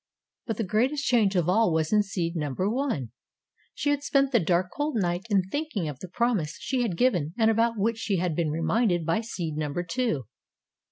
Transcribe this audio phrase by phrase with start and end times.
[0.47, 3.11] But the greatest change of all was in seed number One.
[3.75, 7.35] She had spent the dark, cold night in thinking of the promise she had given
[7.37, 10.25] and about which she had been reminded by seed number Two.